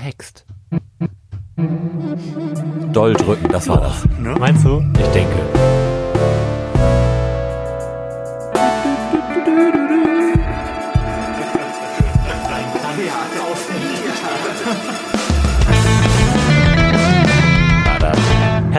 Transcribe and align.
verhext. 0.00 0.46
Doll 2.92 3.12
drücken, 3.14 3.48
das 3.50 3.68
war 3.68 3.80
das. 3.80 4.04
Meinst 4.38 4.64
du? 4.64 4.82
Ich 4.98 5.08
denke. 5.08 5.59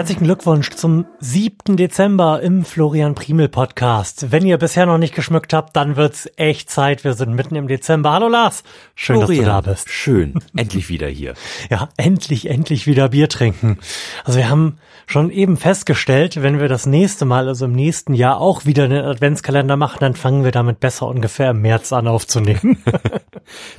Herzlichen 0.01 0.23
Glückwunsch 0.23 0.71
zum 0.71 1.05
7. 1.19 1.77
Dezember 1.77 2.41
im 2.41 2.65
Florian 2.65 3.13
Primel 3.13 3.49
Podcast. 3.49 4.31
Wenn 4.31 4.47
ihr 4.47 4.57
bisher 4.57 4.87
noch 4.87 4.97
nicht 4.97 5.13
geschmückt 5.13 5.53
habt, 5.53 5.75
dann 5.75 5.95
wird's 5.95 6.27
echt 6.37 6.71
Zeit. 6.71 7.03
Wir 7.03 7.13
sind 7.13 7.35
mitten 7.35 7.53
im 7.55 7.67
Dezember. 7.67 8.11
Hallo 8.11 8.27
Lars. 8.27 8.63
Schön, 8.95 9.17
Florian, 9.17 9.45
dass 9.45 9.45
du 9.45 9.51
da 9.51 9.61
bist. 9.61 9.89
Schön. 9.91 10.33
Endlich 10.55 10.89
wieder 10.89 11.07
hier. 11.07 11.35
Ja, 11.69 11.89
endlich, 11.97 12.49
endlich 12.49 12.87
wieder 12.87 13.09
Bier 13.09 13.29
trinken. 13.29 13.77
Also 14.23 14.39
wir 14.39 14.49
haben 14.49 14.79
schon 15.05 15.29
eben 15.29 15.55
festgestellt, 15.55 16.41
wenn 16.41 16.59
wir 16.59 16.67
das 16.67 16.87
nächste 16.87 17.25
Mal, 17.25 17.47
also 17.47 17.65
im 17.65 17.73
nächsten 17.73 18.15
Jahr 18.15 18.41
auch 18.41 18.65
wieder 18.65 18.85
einen 18.85 19.05
Adventskalender 19.05 19.77
machen, 19.77 19.99
dann 19.99 20.15
fangen 20.15 20.43
wir 20.43 20.51
damit 20.51 20.79
besser 20.79 21.05
ungefähr 21.05 21.51
im 21.51 21.61
März 21.61 21.93
an 21.93 22.07
aufzunehmen. 22.07 22.83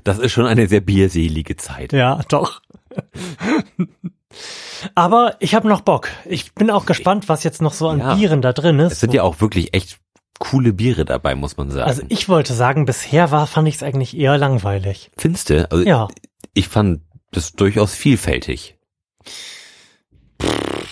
Das 0.05 0.19
ist 0.19 0.33
schon 0.33 0.47
eine 0.47 0.69
sehr 0.69 0.83
bierselige 0.83 1.57
Zeit. 1.57 1.93
ja, 1.93 2.21
doch. 2.29 2.61
Aber 4.95 5.37
ich 5.41 5.55
habe 5.55 5.69
noch 5.69 5.81
Bock. 5.83 6.09
Ich 6.25 6.55
bin 6.55 6.71
auch 6.71 6.87
gespannt, 6.87 7.29
was 7.29 7.45
jetzt 7.45 7.63
noch 7.63 7.73
so 7.75 7.89
an 7.89 7.99
Ja. 8.01 8.15
Bieren 8.15 8.43
da 8.43 8.53
drin 8.53 8.79
ist. 8.81 8.93
Es 8.93 9.01
sind 9.01 9.15
ja 9.15 9.23
auch 9.23 9.41
wirklich 9.41 9.75
echt 9.75 9.99
coole 10.39 10.73
Biere 10.73 11.05
dabei, 11.05 11.35
muss 11.35 11.57
man 11.57 11.71
sagen. 11.71 11.89
Also 11.89 12.03
ich 12.09 12.29
wollte 12.29 12.53
sagen, 12.55 12.85
bisher 12.85 13.31
war, 13.31 13.47
fand 13.47 13.69
ich 13.69 13.77
es 13.77 13.83
eigentlich 13.83 14.17
eher 14.17 14.37
langweilig. 14.39 15.11
Findste? 15.17 15.71
Also 15.71 15.85
Ja. 15.87 16.09
ich 16.55 16.69
fand 16.69 17.03
das 17.31 17.53
durchaus 17.53 17.95
vielfältig. 17.95 18.77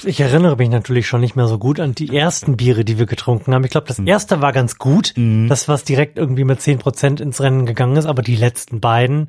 Ich 0.05 0.21
erinnere 0.21 0.57
mich 0.57 0.71
natürlich 0.71 1.07
schon 1.07 1.21
nicht 1.21 1.35
mehr 1.37 1.47
so 1.49 1.59
gut 1.59 1.81
an 1.81 1.95
die 1.95 2.15
ersten 2.17 2.57
Biere, 2.57 2.85
die 2.85 2.99
wir 2.99 3.07
getrunken 3.07 3.53
haben. 3.53 3.65
Ich 3.65 3.71
glaube, 3.71 3.89
das 3.89 3.99
erste 3.99 4.41
war 4.41 4.53
ganz 4.53 4.79
gut. 4.79 5.13
Das, 5.17 5.69
was 5.69 5.85
direkt 5.85 6.17
irgendwie 6.17 6.45
mit 6.45 6.61
10% 6.61 7.21
ins 7.21 7.41
Rennen 7.41 7.67
gegangen 7.67 7.97
ist, 7.97 8.07
aber 8.07 8.23
die 8.23 8.37
letzten 8.37 8.81
beiden, 8.81 9.29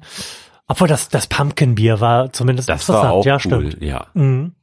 obwohl 0.67 0.87
das, 0.87 1.09
das 1.09 1.27
Pumpkin-Bier 1.27 1.99
war 1.99 2.31
zumindest 2.31 2.69
Das 2.69 2.81
interessant. 2.83 3.03
war 3.03 3.11
auch 3.13 3.25
ja, 3.25 3.33
cool, 3.35 3.39
stimmt. 3.71 3.81
ja. 3.81 4.07
Mhm. 4.13 4.53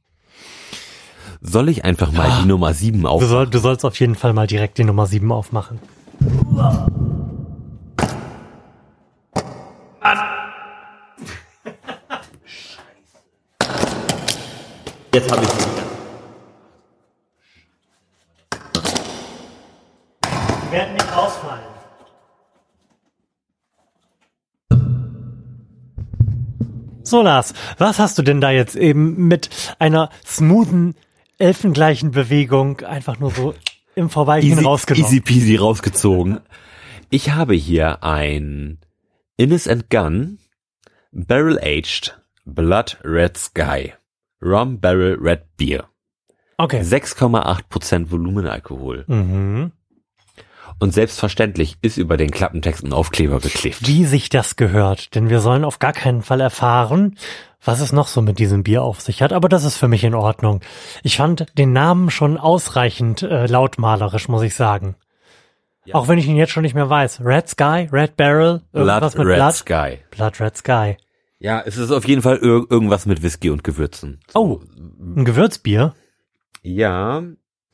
Soll 1.41 1.69
ich 1.69 1.84
einfach 1.84 2.11
mal 2.12 2.31
die 2.42 2.48
Nummer 2.48 2.75
7 2.75 3.03
Du, 3.03 3.08
auf? 3.08 3.22
soll, 3.25 3.47
du 3.48 3.58
sollst 3.58 3.84
auf 3.84 3.98
jeden 4.00 4.14
Fall 4.14 4.33
mal 4.33 4.47
direkt 4.47 4.78
die 4.78 4.84
Nummer 4.84 5.06
7 5.06 5.31
aufmachen. 5.33 5.78
Jetzt 15.14 15.33
habe 15.33 15.42
ich 15.42 15.48
sie 15.50 15.59
wieder. 15.59 15.83
Die 20.66 20.72
werden 20.72 20.92
nicht 20.94 21.16
ausfallen. 21.16 21.62
So, 27.03 27.22
Lars, 27.22 27.55
was 27.78 27.98
hast 27.98 28.19
du 28.19 28.22
denn 28.22 28.41
da 28.42 28.50
jetzt 28.50 28.77
eben 28.77 29.28
mit 29.28 29.48
einer 29.78 30.11
smoothen, 30.27 30.94
elfengleichen 31.39 32.11
Bewegung 32.11 32.81
einfach 32.81 33.19
nur 33.19 33.31
so 33.31 33.55
im 33.94 34.11
Vorbeigehen 34.11 34.58
Easy, 34.58 34.64
rausgenommen? 34.64 35.06
easy 35.06 35.20
peasy 35.20 35.56
rausgezogen. 35.56 36.41
Ich 37.11 37.31
habe 37.31 37.55
hier 37.55 38.03
ein 38.05 38.78
Innis 39.36 39.66
and 39.66 39.89
Gun 39.91 40.39
Barrel 41.12 41.59
Aged 41.59 42.20
Blood 42.44 42.98
Red 43.05 43.36
Sky 43.36 43.94
Rum 44.42 44.81
Barrel 44.81 45.16
Red 45.20 45.56
Beer. 45.56 45.89
Okay. 46.59 46.81
6,8% 46.83 48.11
Volumenalkohol. 48.11 49.05
Mhm. 49.06 49.72
Und 50.81 50.94
selbstverständlich 50.94 51.77
ist 51.83 51.97
über 51.97 52.16
den 52.16 52.31
Klappentext 52.31 52.84
ein 52.84 52.93
Aufkleber 52.93 53.41
geklebt. 53.41 53.87
Wie 53.87 54.05
sich 54.05 54.28
das 54.28 54.56
gehört, 54.56 55.15
denn 55.15 55.28
wir 55.28 55.41
sollen 55.41 55.65
auf 55.65 55.78
gar 55.78 55.93
keinen 55.93 56.22
Fall 56.22 56.41
erfahren, 56.41 57.16
was 57.65 57.81
es 57.81 57.93
noch 57.93 58.06
so 58.06 58.22
mit 58.22 58.39
diesem 58.39 58.62
Bier 58.62 58.83
auf 58.83 59.00
sich 59.00 59.21
hat, 59.21 59.33
aber 59.33 59.49
das 59.49 59.65
ist 59.65 59.77
für 59.77 59.88
mich 59.88 60.05
in 60.05 60.15
Ordnung. 60.15 60.61
Ich 61.03 61.17
fand 61.17 61.47
den 61.59 61.72
Namen 61.72 62.11
schon 62.11 62.38
ausreichend 62.38 63.22
äh, 63.22 63.47
lautmalerisch, 63.47 64.28
muss 64.28 64.43
ich 64.43 64.55
sagen. 64.55 64.94
Auch 65.93 66.06
wenn 66.06 66.19
ich 66.19 66.27
ihn 66.27 66.37
jetzt 66.37 66.53
schon 66.53 66.65
nicht 66.65 66.75
mehr 66.75 66.91
weiß. 66.91 67.22
Red 67.25 67.49
Sky, 67.49 67.88
Red 67.91 68.17
Barrel, 68.17 68.62
irgendwas 68.75 69.15
Blood 69.15 69.19
mit 69.19 69.27
Red 69.27 69.37
Blood. 69.37 69.55
Sky. 69.55 69.99
Blood 70.11 70.41
Red 70.41 70.56
Sky. 70.59 70.97
Ja, 71.38 71.62
es 71.65 71.78
ist 71.78 71.91
auf 71.91 72.06
jeden 72.06 72.21
Fall 72.21 72.37
ir 72.37 72.67
irgendwas 72.69 73.06
mit 73.06 73.22
Whisky 73.22 73.49
und 73.49 73.65
Gewürzen. 73.65 74.21
Oh, 74.34 74.61
ein 74.77 75.25
Gewürzbier? 75.25 75.94
Ja, 76.62 77.22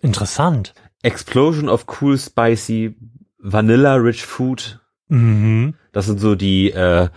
Interessant. 0.04 0.75
Explosion 1.04 1.69
of 1.69 1.87
Cool 2.00 2.19
Spicy 2.19 2.97
Vanilla 3.38 3.94
Rich 3.94 4.25
Food. 4.25 4.81
Mhm. 5.09 5.75
Das 5.92 6.06
sind 6.06 6.19
so 6.19 6.34
die 6.34 6.70
äh, 6.70 7.09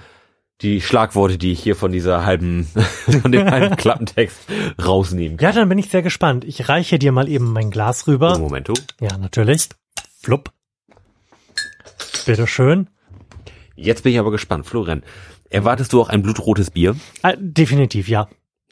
die 0.61 0.81
Schlagworte, 0.81 1.37
die 1.37 1.51
ich 1.51 1.61
hier 1.61 1.75
von 1.75 1.91
dieser 1.91 2.25
halben 2.25 2.67
von 3.21 3.31
dem 3.31 3.49
halben 3.49 3.75
Klappentext 3.77 4.39
rausnehmen 4.83 5.37
kann. 5.37 5.45
Ja, 5.45 5.51
dann 5.53 5.69
bin 5.69 5.77
ich 5.77 5.89
sehr 5.89 6.01
gespannt. 6.01 6.43
Ich 6.43 6.67
reiche 6.67 6.99
dir 6.99 7.11
mal 7.11 7.29
eben 7.29 7.51
mein 7.53 7.71
Glas 7.71 8.07
rüber. 8.07 8.37
Momento. 8.37 8.73
Ja, 8.99 9.17
natürlich. 9.17 9.69
Flupp. 10.21 10.51
Bitteschön. 12.25 12.89
Jetzt 13.75 14.03
bin 14.03 14.11
ich 14.11 14.19
aber 14.19 14.31
gespannt, 14.31 14.65
Florian. 14.65 15.03
Erwartest 15.49 15.93
du 15.93 16.01
auch 16.01 16.09
ein 16.09 16.23
blutrotes 16.23 16.71
Bier? 16.71 16.95
Äh, 17.23 17.37
definitiv, 17.39 18.09
ja. 18.09 18.27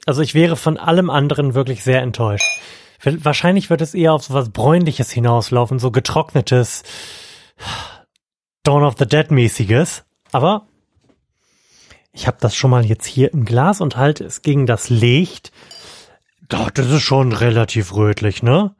Also 0.06 0.22
ich 0.22 0.34
wäre 0.34 0.58
von 0.58 0.78
allem 0.78 1.09
anderen 1.09 1.54
wirklich 1.54 1.84
sehr 1.84 2.02
enttäuscht. 2.02 2.59
Wahrscheinlich 3.03 3.69
wird 3.69 3.81
es 3.81 3.94
eher 3.94 4.13
auf 4.13 4.23
so 4.23 4.33
was 4.33 4.50
Bräunliches 4.50 5.11
hinauslaufen, 5.11 5.79
so 5.79 5.91
getrocknetes 5.91 6.83
Dawn 8.63 8.83
of 8.83 8.95
the 8.97 9.06
Dead 9.06 9.29
mäßiges. 9.31 10.06
Aber 10.31 10.67
ich 12.11 12.28
habe 12.28 12.38
das 12.39 12.56
schon 12.56 12.72
mal 12.72 12.85
jetzt 12.85 13.06
hier 13.06 13.33
im 13.33 13.45
Glas 13.45 13.81
und 13.81 13.97
halte 13.97 14.23
es 14.23 14.41
gegen 14.41 14.66
das 14.66 14.89
Licht. 14.89 15.51
Das 16.47 16.72
ist 16.78 17.01
schon 17.01 17.33
relativ 17.33 17.95
rötlich, 17.95 18.41
ne? 18.44 18.75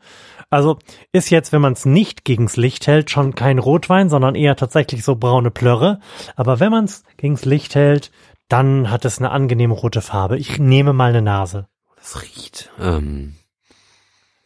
Also 0.49 0.77
ist 1.11 1.31
jetzt, 1.31 1.51
wenn 1.51 1.61
man 1.61 1.73
es 1.73 1.85
nicht 1.85 2.23
gegens 2.23 2.55
Licht 2.55 2.87
hält, 2.87 3.09
schon 3.09 3.35
kein 3.35 3.59
Rotwein, 3.59 4.09
sondern 4.09 4.35
eher 4.35 4.55
tatsächlich 4.55 5.03
so 5.03 5.15
braune 5.15 5.51
Plörre. 5.51 5.99
Aber 6.35 6.59
wenn 6.59 6.71
man 6.71 6.85
es 6.85 7.03
gegens 7.17 7.45
Licht 7.45 7.75
hält, 7.75 8.11
dann 8.47 8.91
hat 8.91 9.05
es 9.05 9.17
eine 9.19 9.31
angenehme 9.31 9.73
rote 9.73 10.01
Farbe. 10.01 10.37
Ich 10.37 10.59
nehme 10.59 10.93
mal 10.93 11.09
eine 11.09 11.21
Nase. 11.21 11.67
Das 11.97 12.21
riecht. 12.21 12.69
Ähm, 12.79 13.35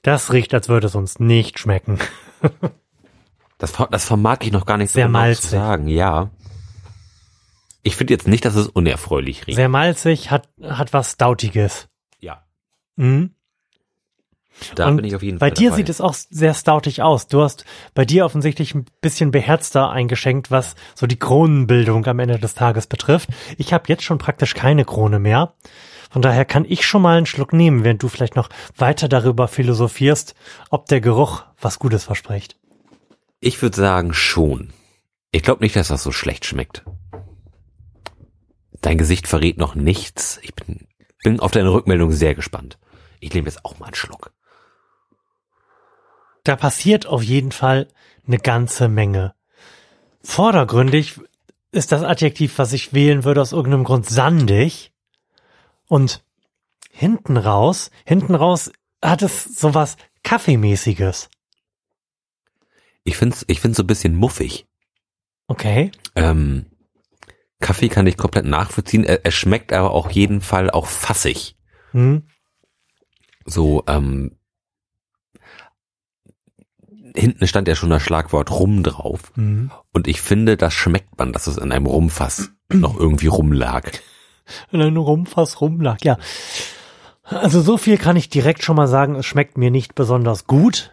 Das 0.01 0.31
riecht, 0.31 0.53
als 0.53 0.69
würde 0.69 0.87
es 0.87 0.95
uns 0.95 1.19
nicht 1.19 1.59
schmecken. 1.59 1.99
das, 3.57 3.73
das 3.91 4.05
vermag 4.05 4.37
ich 4.41 4.51
noch 4.51 4.65
gar 4.65 4.77
nicht 4.77 4.91
so 4.91 4.95
Sehr 4.95 5.07
genau 5.07 5.19
malzig. 5.19 5.43
zu 5.45 5.49
sagen. 5.51 5.87
Ja. 5.87 6.29
Ich 7.83 7.95
finde 7.95 8.13
jetzt 8.13 8.27
nicht, 8.27 8.45
dass 8.45 8.55
es 8.55 8.67
unerfreulich 8.67 9.47
riecht. 9.47 9.55
Sehr 9.55 9.69
malzig, 9.69 10.31
hat, 10.31 10.49
hat 10.61 10.93
was 10.93 11.11
Stautiges. 11.13 11.87
ja. 12.19 12.43
Mhm. 12.95 13.33
Da 14.75 14.87
Und 14.89 14.97
bin 14.97 15.05
ich 15.05 15.15
auf 15.15 15.23
jeden 15.23 15.37
bei 15.39 15.47
Fall. 15.47 15.53
dir 15.55 15.69
dabei. 15.69 15.77
sieht 15.77 15.87
es 15.87 16.01
auch 16.01 16.13
sehr 16.13 16.53
stautig 16.53 17.01
aus. 17.01 17.27
Du 17.27 17.41
hast 17.41 17.63
bei 17.93 18.03
dir 18.03 18.25
offensichtlich 18.25 18.75
ein 18.75 18.83
bisschen 18.99 19.31
beherzter 19.31 19.89
eingeschenkt, 19.89 20.51
was 20.51 20.75
so 20.95 21.07
die 21.07 21.17
Kronenbildung 21.17 22.05
am 22.07 22.19
Ende 22.19 22.37
des 22.39 22.55
Tages 22.55 22.85
betrifft. 22.87 23.29
Ich 23.57 23.71
habe 23.71 23.85
jetzt 23.87 24.03
schon 24.03 24.17
praktisch 24.17 24.55
keine 24.55 24.83
Krone 24.83 25.19
mehr. 25.19 25.53
Von 26.09 26.21
daher 26.21 26.45
kann 26.45 26.65
ich 26.65 26.85
schon 26.85 27.01
mal 27.01 27.17
einen 27.17 27.25
Schluck 27.25 27.53
nehmen, 27.53 27.83
während 27.83 28.01
du 28.01 28.07
vielleicht 28.07 28.35
noch 28.35 28.49
weiter 28.75 29.07
darüber 29.07 29.47
philosophierst, 29.47 30.33
ob 30.69 30.87
der 30.87 31.01
Geruch 31.01 31.43
was 31.61 31.79
Gutes 31.79 32.03
verspricht. 32.03 32.57
Ich 33.39 33.61
würde 33.61 33.77
sagen 33.77 34.13
schon. 34.13 34.73
Ich 35.31 35.43
glaube 35.43 35.63
nicht, 35.63 35.75
dass 35.75 35.89
das 35.89 36.03
so 36.03 36.11
schlecht 36.11 36.45
schmeckt. 36.45 36.83
Dein 38.81 38.97
Gesicht 38.97 39.27
verrät 39.27 39.57
noch 39.57 39.75
nichts. 39.75 40.39
Ich 40.41 40.55
bin, 40.55 40.87
bin 41.23 41.39
auf 41.39 41.51
deine 41.51 41.71
Rückmeldung 41.71 42.11
sehr 42.11 42.33
gespannt. 42.33 42.79
Ich 43.19 43.33
nehme 43.33 43.47
jetzt 43.47 43.63
auch 43.63 43.77
mal 43.77 43.87
einen 43.87 43.95
Schluck. 43.95 44.31
Da 46.43 46.55
passiert 46.55 47.05
auf 47.05 47.21
jeden 47.21 47.51
Fall 47.51 47.87
eine 48.25 48.39
ganze 48.39 48.87
Menge. 48.87 49.35
Vordergründig 50.23 51.19
ist 51.71 51.91
das 51.91 52.03
Adjektiv, 52.03 52.57
was 52.57 52.73
ich 52.73 52.93
wählen 52.93 53.23
würde, 53.23 53.41
aus 53.41 53.51
irgendeinem 53.51 53.83
Grund 53.83 54.07
sandig. 54.07 54.88
Und 55.89 56.23
hinten 56.91 57.35
raus, 57.35 57.91
hinten 58.05 58.35
raus 58.35 58.71
hat 59.03 59.21
es 59.21 59.43
sowas 59.43 59.97
Kaffeemäßiges. 60.23 61.29
Ich 63.03 63.17
find's, 63.17 63.43
ich 63.47 63.59
find's 63.59 63.77
so 63.77 63.83
ein 63.83 63.87
bisschen 63.87 64.15
muffig. 64.15 64.67
Okay. 65.47 65.91
Ähm, 66.15 66.67
Kaffee 67.59 67.89
kann 67.89 68.07
ich 68.07 68.17
komplett 68.17 68.45
nachvollziehen. 68.45 69.03
Er, 69.03 69.25
er 69.25 69.31
schmeckt 69.31 69.73
aber 69.73 69.91
auf 69.91 70.11
jeden 70.11 70.41
Fall 70.41 70.69
auch 70.69 70.85
fassig. 70.85 71.57
Hm. 71.91 72.27
So, 73.45 73.83
ähm, 73.87 74.37
hinten 77.15 77.47
stand 77.47 77.67
ja 77.67 77.75
schon 77.75 77.89
das 77.89 78.03
Schlagwort 78.03 78.51
Rum 78.51 78.83
drauf. 78.83 79.31
Hm. 79.33 79.71
Und 79.91 80.07
ich 80.07 80.21
finde, 80.21 80.55
das 80.55 80.73
schmeckt 80.73 81.17
man, 81.17 81.33
dass 81.33 81.47
es 81.47 81.57
in 81.57 81.71
einem 81.71 81.87
Rumfass 81.87 82.51
noch 82.71 82.95
irgendwie 82.95 83.27
rumlag. 83.27 83.91
Wenn 84.71 84.81
ein 84.81 84.97
Rumfass 84.97 85.61
rumlag, 85.61 85.97
ja. 86.03 86.17
Also 87.23 87.61
so 87.61 87.77
viel 87.77 87.97
kann 87.97 88.15
ich 88.15 88.29
direkt 88.29 88.63
schon 88.63 88.75
mal 88.75 88.87
sagen, 88.87 89.15
es 89.15 89.25
schmeckt 89.25 89.57
mir 89.57 89.71
nicht 89.71 89.95
besonders 89.95 90.47
gut. 90.47 90.91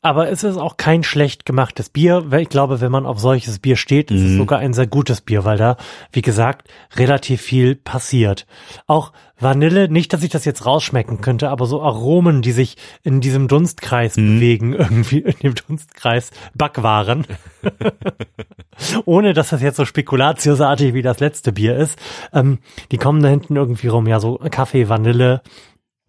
Aber 0.00 0.30
es 0.30 0.44
ist 0.44 0.56
auch 0.56 0.76
kein 0.76 1.02
schlecht 1.02 1.44
gemachtes 1.44 1.90
Bier. 1.90 2.30
weil 2.30 2.42
Ich 2.42 2.48
glaube, 2.48 2.80
wenn 2.80 2.92
man 2.92 3.04
auf 3.04 3.18
solches 3.18 3.58
Bier 3.58 3.74
steht, 3.74 4.12
ist 4.12 4.22
es 4.22 4.36
sogar 4.36 4.60
ein 4.60 4.72
sehr 4.72 4.86
gutes 4.86 5.20
Bier, 5.20 5.44
weil 5.44 5.58
da, 5.58 5.76
wie 6.12 6.22
gesagt, 6.22 6.68
relativ 6.94 7.42
viel 7.42 7.74
passiert. 7.74 8.46
Auch 8.86 9.12
Vanille, 9.40 9.88
nicht, 9.88 10.12
dass 10.12 10.22
ich 10.22 10.30
das 10.30 10.44
jetzt 10.44 10.64
rausschmecken 10.64 11.20
könnte, 11.20 11.48
aber 11.50 11.66
so 11.66 11.82
Aromen, 11.82 12.42
die 12.42 12.52
sich 12.52 12.76
in 13.02 13.20
diesem 13.20 13.48
Dunstkreis 13.48 14.14
bewegen, 14.14 14.72
irgendwie 14.74 15.18
in 15.18 15.36
dem 15.42 15.54
Dunstkreis 15.56 16.30
Backwaren. 16.54 17.26
Ohne, 19.04 19.32
dass 19.32 19.48
das 19.48 19.62
jetzt 19.62 19.76
so 19.76 19.84
spekulatiusartig 19.84 20.94
wie 20.94 21.02
das 21.02 21.18
letzte 21.18 21.52
Bier 21.52 21.76
ist. 21.76 21.98
Ähm, 22.32 22.58
die 22.92 22.98
kommen 22.98 23.20
da 23.20 23.28
hinten 23.28 23.56
irgendwie 23.56 23.88
rum, 23.88 24.06
ja, 24.06 24.20
so 24.20 24.38
Kaffee, 24.50 24.88
Vanille. 24.88 25.42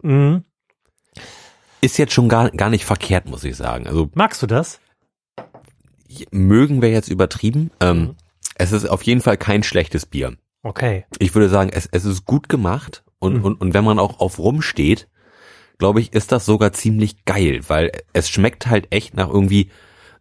Mhm. 0.02 0.44
Ist 1.80 1.96
jetzt 1.98 2.12
schon 2.12 2.28
gar, 2.28 2.50
gar 2.50 2.70
nicht 2.70 2.84
verkehrt, 2.84 3.26
muss 3.26 3.44
ich 3.44 3.56
sagen. 3.56 3.86
Also 3.86 4.10
Magst 4.14 4.42
du 4.42 4.46
das? 4.46 4.80
mögen 6.32 6.82
wir 6.82 6.90
jetzt 6.90 7.08
übertrieben. 7.08 7.70
Ähm, 7.80 8.16
Es 8.56 8.72
ist 8.72 8.84
auf 8.88 9.02
jeden 9.02 9.20
Fall 9.20 9.36
kein 9.38 9.62
schlechtes 9.62 10.04
Bier. 10.06 10.36
Okay. 10.62 11.06
Ich 11.18 11.34
würde 11.34 11.48
sagen, 11.48 11.70
es, 11.72 11.88
es 11.90 12.04
ist 12.04 12.24
gut 12.26 12.48
gemacht 12.48 13.04
und, 13.18 13.36
Mhm. 13.38 13.44
und, 13.44 13.60
und 13.60 13.74
wenn 13.74 13.84
man 13.84 13.98
auch 13.98 14.20
auf 14.20 14.38
Rum 14.38 14.60
steht, 14.60 15.08
glaube 15.78 16.00
ich, 16.00 16.12
ist 16.12 16.32
das 16.32 16.44
sogar 16.44 16.72
ziemlich 16.72 17.24
geil, 17.24 17.60
weil 17.68 17.92
es 18.12 18.28
schmeckt 18.28 18.66
halt 18.66 18.88
echt 18.90 19.14
nach 19.14 19.28
irgendwie 19.28 19.70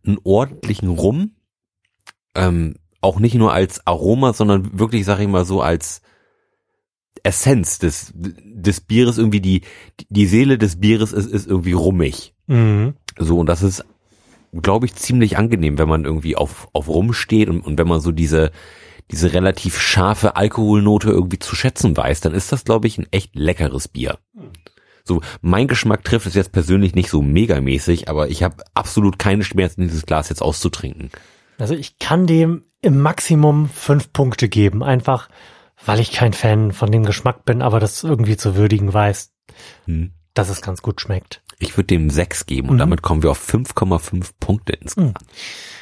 einem 0.06 0.20
ordentlichen 0.24 0.90
Rum. 0.90 1.32
Ähm, 2.36 2.76
auch 3.02 3.20
nicht 3.20 3.36
nur 3.36 3.52
als 3.52 3.86
Aroma, 3.88 4.32
sondern 4.34 4.78
wirklich, 4.80 5.04
sag 5.06 5.20
ich 5.20 5.28
mal 5.28 5.44
so, 5.46 5.62
als 5.62 6.02
Essenz 7.24 7.80
des, 7.80 8.14
des 8.16 8.82
Bieres 8.82 9.18
irgendwie 9.18 9.42
die, 9.42 9.62
die 10.10 10.26
Seele 10.26 10.58
des 10.58 10.80
Bieres 10.80 11.12
ist, 11.12 11.26
ist 11.26 11.48
irgendwie 11.48 11.74
rummig. 11.74 12.34
Mhm. 12.48 12.94
So, 13.18 13.38
und 13.40 13.48
das 13.48 13.62
ist, 13.62 13.84
glaube 14.54 14.86
ich, 14.86 14.96
ziemlich 14.96 15.38
angenehm, 15.38 15.78
wenn 15.78 15.90
man 15.90 16.06
irgendwie 16.06 16.36
auf, 16.36 16.70
auf 16.74 16.88
Rum 16.88 17.14
steht 17.14 17.50
und, 17.50 17.62
und 17.62 17.78
wenn 17.78 17.88
man 17.88 18.00
so 18.00 18.12
diese, 18.12 18.52
diese 19.12 19.34
relativ 19.34 19.80
scharfe 19.80 20.36
Alkoholnote 20.36 21.10
irgendwie 21.10 21.40
zu 21.40 21.56
schätzen 21.56 21.96
weiß, 21.98 22.22
dann 22.22 22.34
ist 22.34 22.52
das, 22.52 22.64
glaube 22.64 22.88
ich, 22.88 22.98
ein 22.98 23.08
echt 23.12 23.36
leckeres 23.36 23.88
Bier. 23.88 24.20
So, 25.04 25.22
mein 25.42 25.68
Geschmack 25.68 26.04
trifft 26.04 26.28
es 26.28 26.36
jetzt 26.36 26.52
persönlich 26.52 26.94
nicht 26.94 27.10
so 27.10 27.22
megamäßig, 27.22 28.10
aber 28.10 28.30
ich 28.30 28.44
habe 28.44 28.64
absolut 28.76 29.18
keine 29.18 29.44
Schmerzen, 29.44 29.82
dieses 29.82 30.06
Glas 30.06 30.30
jetzt 30.30 30.42
auszutrinken. 30.42 31.10
Also 31.58 31.74
ich 31.74 31.98
kann 31.98 32.28
dem 32.28 32.64
im 32.82 33.02
Maximum 33.02 33.70
fünf 33.70 34.14
Punkte 34.14 34.48
geben, 34.48 34.84
einfach 34.84 35.30
weil 35.86 36.00
ich 36.00 36.12
kein 36.12 36.34
Fan 36.34 36.72
von 36.72 36.92
dem 36.92 37.06
Geschmack 37.06 37.46
bin, 37.46 37.62
aber 37.62 37.80
das 37.80 38.04
irgendwie 38.04 38.38
zu 38.38 38.56
würdigen 38.56 38.94
weiß, 38.94 39.32
Hm. 39.86 40.12
dass 40.34 40.50
es 40.50 40.62
ganz 40.62 40.82
gut 40.82 41.02
schmeckt. 41.02 41.42
Ich 41.62 41.76
würde 41.76 41.88
dem 41.88 42.10
6 42.10 42.46
geben 42.46 42.70
und 42.70 42.76
Mhm. 42.76 42.80
damit 42.80 43.02
kommen 43.02 43.22
wir 43.24 43.32
auf 43.32 43.40
5,5 43.40 44.32
Punkte 44.40 44.74
insgesamt. 44.74 45.18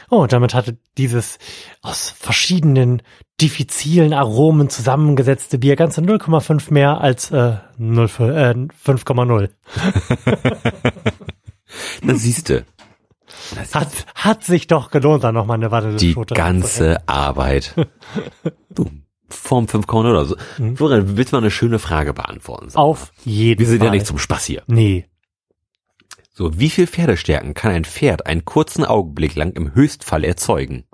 Oh, 0.09 0.17
und 0.21 0.31
damit 0.33 0.53
hatte 0.53 0.77
dieses 0.97 1.37
aus 1.81 2.09
verschiedenen 2.09 3.01
diffizilen 3.41 4.13
Aromen 4.13 4.69
zusammengesetzte 4.69 5.59
Bier 5.59 5.75
ganze 5.75 6.01
0,5 6.01 6.71
mehr 6.73 7.01
als 7.01 7.29
äh, 7.29 7.57
0, 7.77 8.07
für- 8.07 8.35
äh, 8.35 8.55
5,0. 8.83 9.49
Das 12.01 12.19
siehste. 12.21 12.65
Hat, 13.73 13.89
hat 14.15 14.43
sich 14.45 14.67
doch 14.67 14.89
gelohnt, 14.89 15.23
da 15.23 15.31
nochmal 15.31 15.57
eine 15.57 15.69
Wanne 15.69 15.97
die 15.97 16.15
ganze 16.33 17.07
Arbeit. 17.07 17.75
Du, 18.69 18.89
Form 19.29 19.65
5,0 19.65 20.09
oder 20.09 20.25
so. 20.25 20.35
Mhm. 20.57 20.77
Florian, 20.77 21.17
willst 21.17 21.31
du 21.31 21.35
mal 21.35 21.41
eine 21.41 21.51
schöne 21.51 21.79
Frage 21.79 22.13
beantworten? 22.13 22.69
Auf 22.75 23.11
jeden 23.25 23.59
Wir 23.59 23.67
sind 23.67 23.79
Fall. 23.79 23.87
ja 23.87 23.91
nicht 23.91 24.05
zum 24.05 24.17
Spaß 24.17 24.45
hier. 24.45 24.63
Nee. 24.67 25.05
So, 26.33 26.59
wie 26.59 26.69
viel 26.69 26.87
Pferdestärken 26.87 27.53
kann 27.53 27.71
ein 27.71 27.85
Pferd 27.85 28.25
einen 28.27 28.45
kurzen 28.45 28.85
Augenblick 28.85 29.35
lang 29.35 29.51
im 29.53 29.73
Höchstfall 29.73 30.23
erzeugen? 30.23 30.85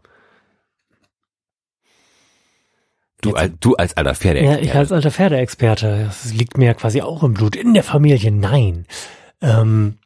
Du, 3.21 3.33
als, 3.35 3.53
du 3.61 3.75
als 3.75 3.95
alter 3.95 4.09
Ja, 4.11 4.15
Pferdeexperte. 4.15 4.65
ich 4.65 4.73
als 4.75 4.91
alter 4.91 5.11
Pferdeexperte, 5.11 6.03
das 6.05 6.33
liegt 6.33 6.57
mir 6.57 6.65
ja 6.65 6.73
quasi 6.73 7.01
auch 7.01 7.23
im 7.23 7.33
Blut, 7.33 7.55
in 7.55 7.73
der 7.73 7.83
Familie, 7.83 8.31
nein. 8.31 8.85
Ähm, 9.41 9.97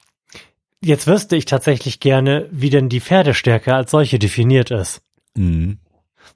jetzt 0.84 1.08
wüsste 1.08 1.36
ich 1.36 1.46
tatsächlich 1.46 2.00
gerne, 2.00 2.48
wie 2.52 2.70
denn 2.70 2.90
die 2.90 3.02
Pferdestärke 3.02 3.74
als 3.74 3.90
solche 3.92 4.20
definiert 4.20 4.70
ist. 4.70 5.02
Mhm. 5.36 5.80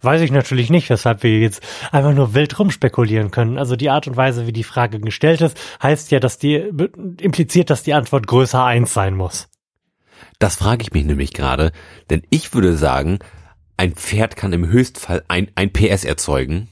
Weiß 0.01 0.21
ich 0.21 0.31
natürlich 0.31 0.69
nicht, 0.69 0.89
weshalb 0.89 1.23
wir 1.23 1.39
jetzt 1.39 1.61
einfach 1.91 2.13
nur 2.13 2.33
wild 2.33 2.57
rumspekulieren 2.57 3.31
können. 3.31 3.57
Also 3.57 3.75
die 3.75 3.89
Art 3.89 4.07
und 4.07 4.17
Weise, 4.17 4.47
wie 4.47 4.53
die 4.53 4.63
Frage 4.63 4.99
gestellt 4.99 5.41
ist, 5.41 5.59
heißt 5.81 6.11
ja, 6.11 6.19
dass 6.19 6.37
die, 6.37 6.55
impliziert, 7.19 7.69
dass 7.69 7.83
die 7.83 7.93
Antwort 7.93 8.27
größer 8.27 8.63
eins 8.63 8.93
sein 8.93 9.15
muss. 9.15 9.49
Das 10.39 10.55
frage 10.55 10.81
ich 10.83 10.91
mich 10.93 11.05
nämlich 11.05 11.33
gerade, 11.33 11.71
denn 12.09 12.23
ich 12.29 12.53
würde 12.53 12.75
sagen, 12.75 13.19
ein 13.77 13.93
Pferd 13.93 14.35
kann 14.35 14.53
im 14.53 14.67
Höchstfall 14.67 15.23
ein, 15.27 15.51
ein 15.55 15.71
PS 15.73 16.03
erzeugen. 16.03 16.67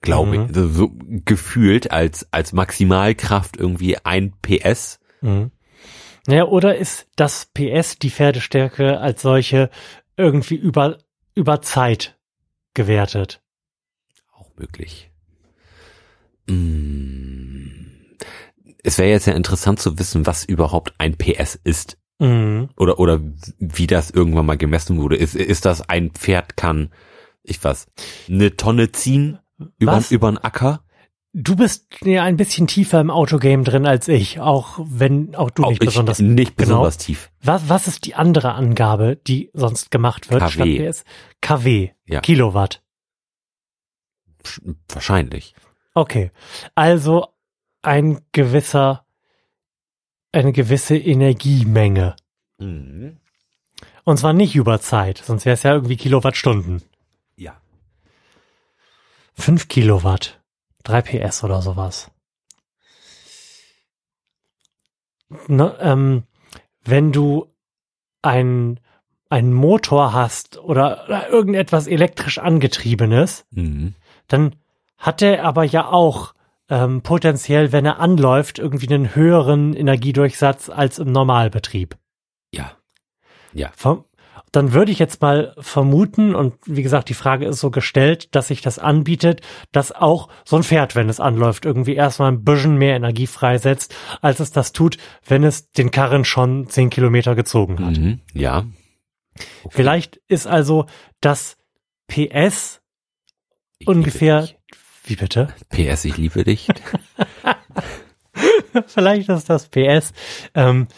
Glaube 0.00 0.28
Mhm. 0.28 0.34
ich. 0.34 0.48
Also 0.56 0.68
so 0.68 0.92
gefühlt 1.24 1.90
als, 1.90 2.26
als 2.32 2.52
Maximalkraft 2.52 3.56
irgendwie 3.56 3.96
ein 4.04 4.32
PS. 4.42 4.98
Mhm. 5.20 5.50
Naja, 6.26 6.44
oder 6.46 6.76
ist 6.76 7.06
das 7.16 7.46
PS, 7.54 7.98
die 7.98 8.10
Pferdestärke 8.10 8.98
als 8.98 9.22
solche, 9.22 9.70
irgendwie 10.16 10.56
über, 10.56 10.98
über 11.36 11.62
Zeit 11.62 12.15
gewertet? 12.76 13.42
Auch 14.32 14.50
möglich. 14.56 15.10
Mm. 16.46 17.86
Es 18.84 18.98
wäre 18.98 19.10
jetzt 19.10 19.26
ja 19.26 19.32
interessant 19.32 19.80
zu 19.80 19.98
wissen, 19.98 20.26
was 20.26 20.44
überhaupt 20.44 20.94
ein 20.98 21.16
PS 21.16 21.58
ist. 21.64 21.98
Mhm. 22.20 22.68
Oder, 22.76 23.00
oder 23.00 23.20
wie 23.58 23.88
das 23.88 24.10
irgendwann 24.10 24.46
mal 24.46 24.56
gemessen 24.56 24.98
wurde. 24.98 25.16
Ist, 25.16 25.34
ist 25.34 25.64
das 25.64 25.88
ein 25.88 26.12
Pferd 26.12 26.56
kann, 26.56 26.92
ich 27.42 27.62
was, 27.64 27.88
eine 28.28 28.56
Tonne 28.56 28.92
ziehen 28.92 29.38
über, 29.78 29.92
Was? 29.92 30.12
über 30.12 30.28
einen 30.28 30.38
Acker? 30.38 30.84
Du 31.38 31.54
bist 31.54 31.86
ja 32.02 32.24
ein 32.24 32.38
bisschen 32.38 32.66
tiefer 32.66 32.98
im 32.98 33.10
Autogame 33.10 33.62
drin 33.62 33.84
als 33.84 34.08
ich, 34.08 34.40
auch 34.40 34.78
wenn 34.82 35.34
auch 35.34 35.50
du 35.50 35.64
Auch 35.64 35.68
nicht 35.68 35.82
ich 35.82 35.88
besonders. 35.90 36.18
nicht 36.18 36.56
genau. 36.56 36.68
besonders 36.68 36.96
tief. 36.96 37.30
Was, 37.42 37.68
was 37.68 37.88
ist 37.88 38.06
die 38.06 38.14
andere 38.14 38.54
Angabe, 38.54 39.16
die 39.16 39.50
sonst 39.52 39.90
gemacht 39.90 40.30
wird? 40.30 40.40
KW. 40.40 40.94
KW. 41.42 41.90
Ja. 42.06 42.20
Kilowatt. 42.22 42.82
Wahrscheinlich. 44.88 45.54
Okay. 45.92 46.30
Also 46.74 47.26
ein 47.82 48.22
gewisser, 48.32 49.04
eine 50.32 50.52
gewisse 50.52 50.96
Energiemenge. 50.96 52.16
Mhm. 52.56 53.18
Und 54.04 54.16
zwar 54.16 54.32
nicht 54.32 54.54
über 54.54 54.80
Zeit, 54.80 55.18
sonst 55.18 55.44
wäre 55.44 55.52
es 55.52 55.64
ja 55.64 55.74
irgendwie 55.74 55.98
Kilowattstunden. 55.98 56.80
Ja. 57.36 57.60
5 59.34 59.68
Kilowatt. 59.68 60.40
3 60.86 61.02
PS 61.02 61.44
oder 61.44 61.60
sowas. 61.62 62.10
Ne, 65.48 65.76
ähm, 65.80 66.22
wenn 66.84 67.10
du 67.12 67.52
ein, 68.22 68.78
einen 69.28 69.52
Motor 69.52 70.12
hast 70.12 70.58
oder, 70.58 71.04
oder 71.06 71.28
irgendetwas 71.28 71.86
elektrisch 71.88 72.38
angetriebenes, 72.38 73.44
Mhm. 73.50 73.94
dann 74.28 74.56
hat 74.98 75.22
er 75.22 75.44
aber 75.44 75.64
ja 75.64 75.88
auch 75.88 76.34
ähm, 76.68 77.02
potenziell, 77.02 77.70
wenn 77.72 77.84
er 77.86 77.98
anläuft, 78.00 78.58
irgendwie 78.58 78.88
einen 78.92 79.14
höheren 79.14 79.74
Energiedurchsatz 79.74 80.68
als 80.68 80.98
im 80.98 81.12
Normalbetrieb. 81.12 81.96
Ja. 82.52 82.72
Ja. 83.52 83.70
Verm- 83.76 84.04
Dann 84.56 84.72
würde 84.72 84.90
ich 84.90 84.98
jetzt 84.98 85.20
mal 85.20 85.54
vermuten, 85.58 86.34
und 86.34 86.54
wie 86.64 86.82
gesagt, 86.82 87.10
die 87.10 87.14
Frage 87.14 87.44
ist 87.44 87.60
so 87.60 87.70
gestellt, 87.70 88.34
dass 88.34 88.48
sich 88.48 88.62
das 88.62 88.78
anbietet, 88.78 89.42
dass 89.70 89.92
auch 89.92 90.30
so 90.46 90.56
ein 90.56 90.62
Pferd, 90.62 90.96
wenn 90.96 91.10
es 91.10 91.20
anläuft, 91.20 91.66
irgendwie 91.66 91.94
erstmal 91.94 92.32
ein 92.32 92.42
bisschen 92.42 92.78
mehr 92.78 92.96
Energie 92.96 93.26
freisetzt, 93.26 93.94
als 94.22 94.40
es 94.40 94.52
das 94.52 94.72
tut, 94.72 94.96
wenn 95.26 95.44
es 95.44 95.70
den 95.72 95.90
Karren 95.90 96.24
schon 96.24 96.70
zehn 96.70 96.88
Kilometer 96.88 97.34
gezogen 97.34 97.84
hat. 97.84 97.98
Mhm. 97.98 98.20
Ja. 98.32 98.64
Okay. 99.64 99.74
Vielleicht 99.76 100.22
ist 100.26 100.46
also 100.46 100.86
das 101.20 101.58
PS 102.06 102.80
Ich 103.78 103.86
ungefähr, 103.86 104.48
wie 105.04 105.16
bitte? 105.16 105.48
PS, 105.68 106.06
ich 106.06 106.16
liebe 106.16 106.44
dich. 106.44 106.68
Vielleicht 108.86 109.28
ist 109.28 109.50
das 109.50 109.68
PS 109.68 110.14
ähm, 110.54 110.88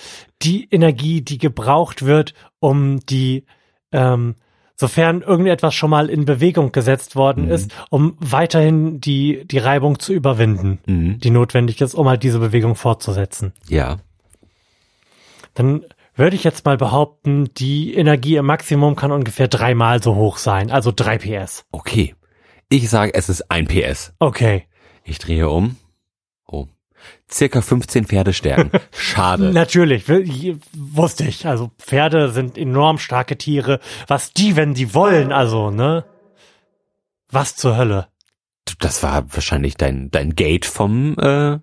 die 0.43 0.69
Energie, 0.71 1.23
die 1.23 1.39
gebraucht 1.39 2.05
wird, 2.05 2.35
um 2.61 3.01
die, 3.07 3.45
ähm, 3.93 4.37
sofern 4.77 5.23
irgendetwas 5.23 5.75
schon 5.75 5.91
mal 5.91 6.09
in 6.09 6.25
Bewegung 6.25 6.71
gesetzt 6.71 7.17
worden 7.17 7.47
Mhm. 7.47 7.51
ist, 7.51 7.75
um 7.91 8.17
weiterhin 8.21 9.01
die, 9.01 9.45
die 9.47 9.59
Reibung 9.59 9.99
zu 9.99 10.13
überwinden, 10.13 10.79
mhm. 10.87 11.19
die 11.19 11.31
notwendig 11.31 11.81
ist, 11.81 11.95
um 11.95 12.09
halt 12.09 12.23
diese 12.23 12.39
Bewegung 12.39 12.77
fortzusetzen. 12.77 13.53
Ja. 13.69 13.99
Dann 15.55 15.85
würde 16.15 16.37
ich 16.37 16.45
jetzt 16.45 16.65
mal 16.65 16.77
behaupten, 16.77 17.51
die 17.57 17.95
Energie 17.95 18.37
im 18.37 18.47
Maximum 18.47 18.97
kann 18.97 19.13
ungefähr 19.13 19.49
dreimal 19.49 20.03
so 20.03 20.15
hoch 20.15 20.37
sein, 20.39 20.71
also 20.71 20.93
drei 20.95 21.19
PS. 21.19 21.65
Okay. 21.73 22.15
Ich 22.69 22.91
sage, 22.91 23.15
es 23.15 23.29
ist 23.29 23.51
ein 23.51 23.67
PS. 23.67 24.13
Okay. 24.19 24.67
Ich 25.05 25.19
drehe 25.19 25.49
um. 25.49 25.77
Circa 27.31 27.61
15 27.61 28.07
Pferdestärken. 28.07 28.71
Schade. 28.93 29.53
Natürlich, 29.53 30.09
wusste 30.75 31.25
ich. 31.25 31.47
Also 31.47 31.71
Pferde 31.79 32.31
sind 32.31 32.57
enorm 32.57 32.99
starke 32.99 33.37
Tiere. 33.37 33.81
Was 34.07 34.33
die, 34.33 34.57
wenn 34.57 34.75
die 34.75 34.95
wollen, 34.95 35.33
also, 35.33 35.71
ne? 35.71 36.05
Was 37.31 37.57
zur 37.57 37.77
Hölle? 37.77 38.09
Das 38.79 39.03
war 39.03 39.25
wahrscheinlich 39.35 39.77
dein, 39.77 40.11
dein 40.11 40.35
Gate 40.35 40.67
vom, 40.67 41.17
äh, 41.19 41.59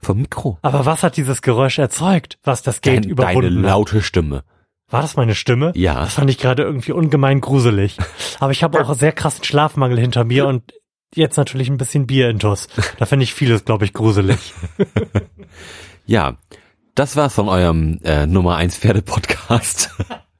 vom 0.00 0.18
Mikro. 0.18 0.58
Aber 0.62 0.86
was 0.86 1.02
hat 1.02 1.16
dieses 1.16 1.42
Geräusch 1.42 1.78
erzeugt, 1.78 2.38
was 2.44 2.62
das 2.62 2.80
Gate 2.80 3.04
Dein, 3.06 3.16
deine 3.16 3.32
überwunden 3.32 3.58
hat? 3.64 3.70
laute 3.70 4.02
Stimme. 4.02 4.44
War 4.90 5.02
das 5.02 5.16
meine 5.16 5.34
Stimme? 5.34 5.72
Ja. 5.74 6.00
Das 6.00 6.14
fand 6.14 6.30
ich 6.30 6.38
gerade 6.38 6.62
irgendwie 6.62 6.92
ungemein 6.92 7.40
gruselig. 7.40 7.98
Aber 8.40 8.52
ich 8.52 8.62
habe 8.62 8.80
auch 8.80 8.94
sehr 8.94 9.12
krassen 9.12 9.44
Schlafmangel 9.44 9.98
hinter 9.98 10.24
mir 10.24 10.46
und 10.46 10.72
jetzt 11.14 11.36
natürlich 11.36 11.68
ein 11.68 11.78
bisschen 11.78 12.06
Bierintus. 12.06 12.68
Da 12.98 13.06
finde 13.06 13.24
ich 13.24 13.34
vieles, 13.34 13.64
glaube 13.64 13.84
ich, 13.84 13.92
gruselig. 13.92 14.54
Ja, 16.08 16.38
das 16.94 17.16
war's 17.16 17.34
von 17.34 17.50
eurem 17.50 18.00
äh, 18.02 18.26
Nummer 18.26 18.56
1 18.56 18.78
Pferde 18.78 19.02
Podcast. 19.02 19.94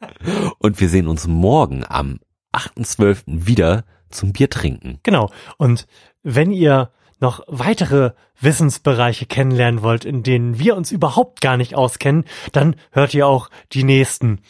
Und 0.58 0.80
wir 0.80 0.88
sehen 0.88 1.06
uns 1.06 1.26
morgen 1.26 1.84
am 1.86 2.20
8.12. 2.54 3.24
wieder 3.26 3.84
zum 4.08 4.32
Bier 4.32 4.48
trinken. 4.48 4.98
Genau. 5.02 5.30
Und 5.58 5.86
wenn 6.22 6.52
ihr 6.52 6.90
noch 7.20 7.42
weitere 7.48 8.12
Wissensbereiche 8.40 9.26
kennenlernen 9.26 9.82
wollt, 9.82 10.06
in 10.06 10.22
denen 10.22 10.58
wir 10.58 10.74
uns 10.74 10.90
überhaupt 10.90 11.42
gar 11.42 11.58
nicht 11.58 11.74
auskennen, 11.74 12.24
dann 12.52 12.76
hört 12.92 13.12
ihr 13.12 13.26
auch 13.26 13.50
die 13.72 13.84
nächsten 13.84 14.40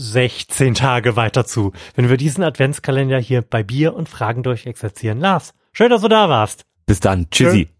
16 0.00 0.74
Tage 0.74 1.14
weiter 1.16 1.44
zu, 1.44 1.72
wenn 1.94 2.08
wir 2.08 2.16
diesen 2.16 2.42
Adventskalender 2.42 3.18
hier 3.18 3.42
bei 3.42 3.62
Bier 3.62 3.94
und 3.94 4.08
Fragen 4.08 4.42
durchexerzieren. 4.42 5.20
Lars, 5.20 5.52
schön, 5.72 5.90
dass 5.90 6.00
du 6.00 6.08
da 6.08 6.28
warst. 6.30 6.64
Bis 6.86 7.00
dann. 7.00 7.28
Tschüssi. 7.30 7.66
Tschö. 7.66 7.79